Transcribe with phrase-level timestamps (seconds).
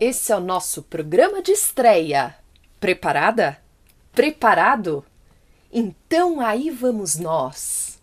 [0.00, 2.34] Esse é o nosso programa de estreia.
[2.80, 3.58] Preparada?
[4.12, 5.04] Preparado?
[5.70, 7.99] Então aí vamos nós.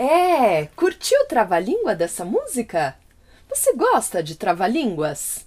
[0.00, 2.94] É, curtiu trava-língua dessa música?
[3.48, 5.44] Você gosta de trava-línguas?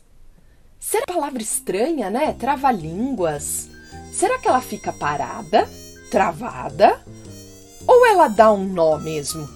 [0.78, 2.34] Será palavra estranha, né?
[2.34, 3.70] Trava-línguas.
[4.12, 5.70] Será que ela fica parada,
[6.12, 7.02] travada?
[7.88, 9.48] Ou ela dá um nó mesmo?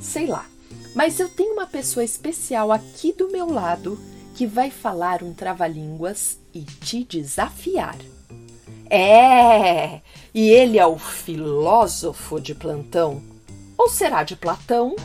[0.00, 0.46] Sei lá.
[0.94, 4.00] Mas eu tenho uma pessoa especial aqui do meu lado
[4.34, 7.98] que vai falar um trava-línguas e te desafiar.
[8.88, 10.00] É!
[10.32, 13.22] E ele é o filósofo de plantão.
[13.78, 14.96] Ou será de Platão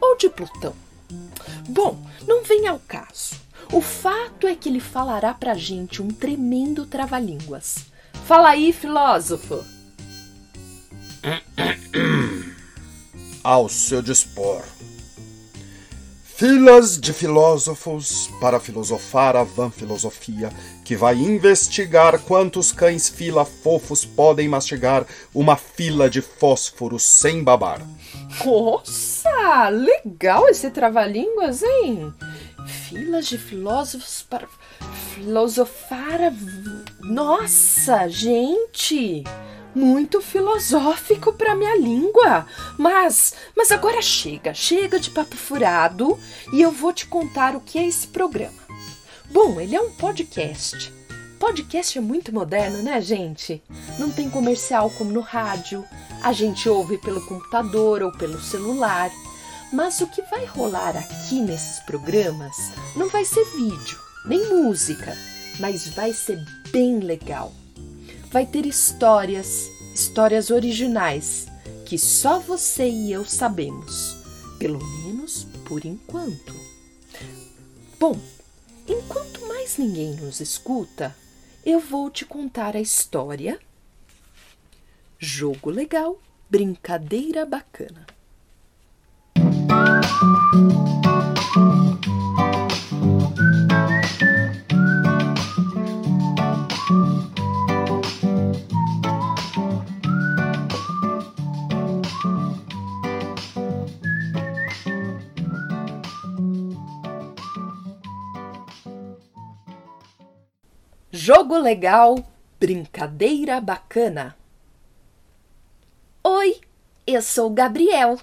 [0.00, 0.74] ou de Plutão?
[1.68, 3.34] Bom, não vem ao caso.
[3.72, 7.86] O fato é que ele falará pra gente um tremendo trava-línguas.
[8.24, 9.64] Fala aí, filósofo.
[13.42, 14.64] ao seu dispor.
[16.36, 20.50] Filas de filósofos para filosofar a vã filosofia,
[20.84, 27.80] que vai investigar quantos cães fila fofos podem mastigar uma fila de fósforos sem babar.
[28.44, 32.12] Nossa, legal esse trava-línguas, hein?
[32.66, 34.46] Filas de filósofos para
[35.14, 36.32] filosofar a...
[37.00, 39.24] Nossa, gente!
[39.76, 42.46] Muito filosófico para minha língua.
[42.78, 46.18] Mas, mas agora chega, chega de papo furado
[46.50, 48.56] e eu vou te contar o que é esse programa.
[49.30, 50.90] Bom, ele é um podcast.
[51.38, 53.62] Podcast é muito moderno, né, gente?
[53.98, 55.84] Não tem comercial como no rádio.
[56.22, 59.10] A gente ouve pelo computador ou pelo celular.
[59.70, 62.56] Mas o que vai rolar aqui nesses programas
[62.96, 65.14] não vai ser vídeo, nem música,
[65.60, 67.52] mas vai ser bem legal.
[68.30, 71.46] Vai ter histórias, histórias originais,
[71.86, 74.16] que só você e eu sabemos,
[74.58, 76.54] pelo menos por enquanto.
[77.98, 78.18] Bom,
[78.86, 81.16] enquanto mais ninguém nos escuta,
[81.64, 83.58] eu vou te contar a história.
[85.18, 86.20] Jogo legal,
[86.50, 88.15] brincadeira bacana.
[111.16, 112.22] Jogo legal,
[112.60, 114.36] brincadeira bacana.
[116.22, 116.60] Oi,
[117.06, 118.20] eu sou o Gabriel.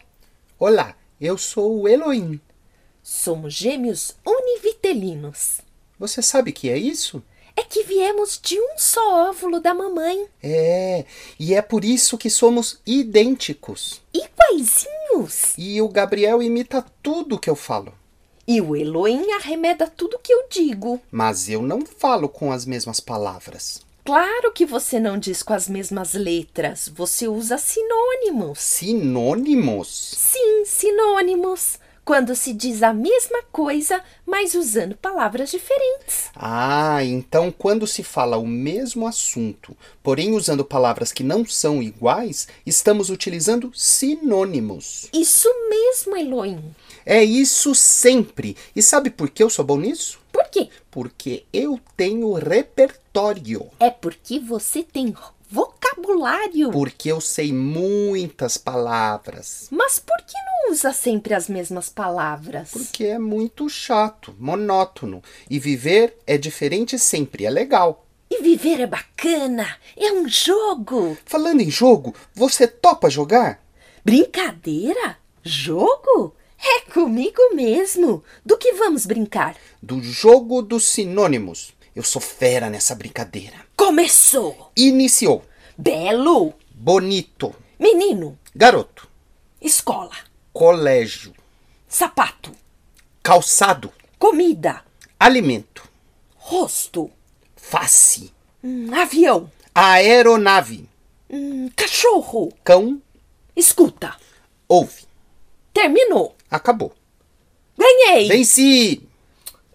[0.59, 2.39] Olá, eu sou o Elohim.
[3.01, 5.61] Somos gêmeos univitelinos.
[5.97, 7.23] Você sabe o que é isso?
[7.55, 10.27] É que viemos de um só óvulo da mamãe.
[10.43, 11.03] É,
[11.39, 14.03] e é por isso que somos idênticos.
[14.13, 15.55] Iguaizinhos.
[15.57, 17.91] E o Gabriel imita tudo que eu falo.
[18.47, 20.99] E o Elohim arremeda tudo que eu digo.
[21.11, 23.81] Mas eu não falo com as mesmas palavras.
[24.05, 28.59] Claro que você não diz com as mesmas letras, você usa sinônimos.
[28.59, 29.87] Sinônimos?
[30.17, 31.79] Sim, sinônimos.
[32.05, 36.29] Quando se diz a mesma coisa, mas usando palavras diferentes.
[36.35, 42.47] Ah, então quando se fala o mesmo assunto, porém usando palavras que não são iguais,
[42.65, 45.07] estamos utilizando sinônimos.
[45.13, 46.75] Isso mesmo, Elohim.
[47.05, 48.57] É isso sempre.
[48.75, 50.19] E sabe por que eu sou bom nisso?
[50.29, 50.69] Por quê?
[50.91, 53.69] Porque eu tenho repertório.
[53.79, 55.15] É porque você tem
[55.49, 56.71] vocabulário.
[56.71, 59.67] Porque eu sei muitas palavras.
[59.71, 62.71] Mas por que não usa sempre as mesmas palavras?
[62.71, 65.21] Porque é muito chato, monótono.
[65.47, 68.07] E viver é diferente sempre, é legal.
[68.29, 71.15] E viver é bacana, é um jogo.
[71.25, 73.63] Falando em jogo, você topa jogar?
[74.03, 75.17] Brincadeira?
[75.43, 76.35] Jogo?
[76.59, 78.23] É comigo mesmo.
[78.43, 79.55] Do que vamos brincar?
[79.81, 81.71] Do jogo dos sinônimos.
[81.95, 83.57] Eu sou fera nessa brincadeira.
[83.75, 84.71] Começou!
[84.75, 85.43] Iniciou.
[85.77, 86.53] Belo!
[86.73, 87.53] Bonito.
[87.79, 88.39] Menino!
[88.55, 89.07] Garoto.
[89.61, 90.32] Escola!
[90.53, 91.33] Colégio.
[91.88, 92.51] Sapato!
[93.23, 93.91] Calçado.
[94.19, 94.83] Comida!
[95.19, 95.83] Alimento.
[96.35, 97.09] Rosto!
[97.55, 98.31] Face.
[98.63, 99.51] hum, avião!
[99.73, 100.88] Aeronave.
[101.27, 102.53] hum, cachorro!
[102.63, 103.01] Cão.
[103.55, 104.15] Escuta!
[104.67, 105.05] Ouve.
[105.73, 106.35] Terminou!
[106.51, 106.94] Acabou.
[107.75, 108.27] Ganhei!
[108.27, 109.09] Venci!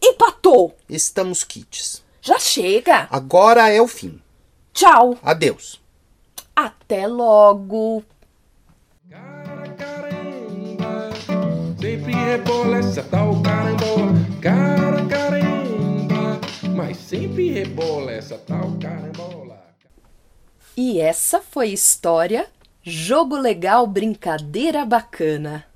[0.00, 0.76] Empatou!
[0.88, 2.04] Estamos quites.
[2.22, 3.08] Já chega!
[3.10, 4.22] Agora é o fim.
[4.72, 5.18] Tchau!
[5.24, 5.80] Adeus.
[6.54, 8.04] Até logo!
[12.28, 14.12] Rebola essa tal carambola.
[14.42, 16.38] Cara, caramba,
[16.76, 19.74] mas sempre rebola essa tal carambola.
[20.76, 22.46] E essa foi história,
[22.82, 25.66] jogo legal, brincadeira bacana.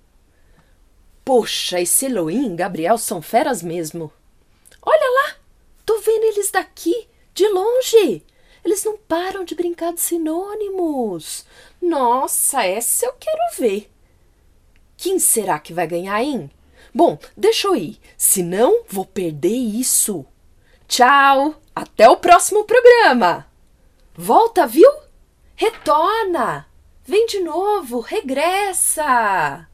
[1.24, 4.12] Poxa, esse Elohim e Gabriel são feras mesmo.
[4.82, 5.36] Olha lá,
[5.86, 8.22] tô vendo eles daqui, de longe.
[8.62, 11.46] Eles não param de brincar de sinônimos.
[11.80, 13.91] Nossa, essa eu quero ver.
[15.02, 16.48] Quem será que vai ganhar, hein?
[16.94, 20.24] Bom, deixa eu ir, senão vou perder isso.
[20.86, 23.44] Tchau, até o próximo programa.
[24.14, 24.88] Volta, viu?
[25.56, 26.68] Retorna!
[27.04, 29.66] Vem de novo, regressa!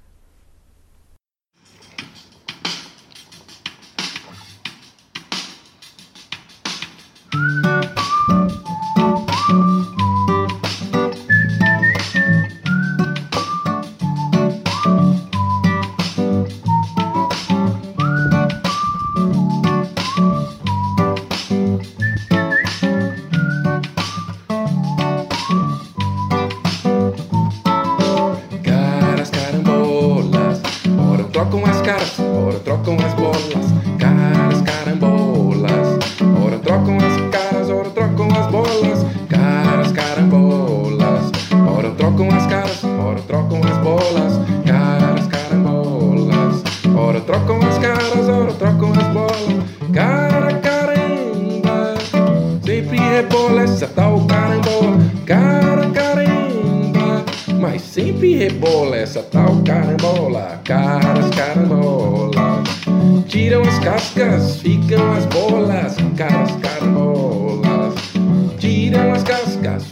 [57.58, 60.60] mas sempre rebola essa tal carambola.
[60.64, 62.68] Caras, carambolas,
[63.26, 65.96] tiram as cascas, ficam as bolas.
[66.16, 67.94] Caras, carambolas,
[68.58, 69.84] tiram as cascas,